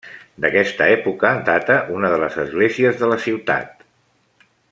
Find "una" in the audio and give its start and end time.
1.99-2.11